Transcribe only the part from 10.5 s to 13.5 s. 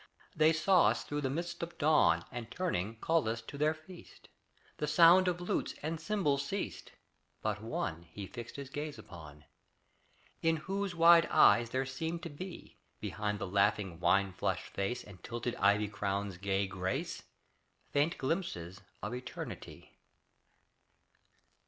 whose wide eyes there seemed to be Behind the